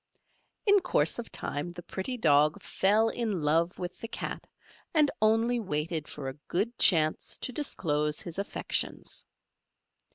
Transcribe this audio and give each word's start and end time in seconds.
In 0.65 0.79
course 0.79 1.19
of 1.19 1.31
time 1.31 1.73
the 1.73 1.83
pretty 1.83 2.17
Dog 2.17 2.63
fell 2.63 3.09
in 3.09 3.43
love 3.43 3.77
with 3.77 3.99
the 3.99 4.07
Cat, 4.07 4.47
and 4.95 5.11
only 5.21 5.59
waited 5.59 6.07
for 6.07 6.27
a 6.27 6.39
good 6.47 6.75
chance 6.79 7.37
to 7.37 7.51
disclose 7.53 8.19
his 8.23 8.39
affections. 8.39 9.27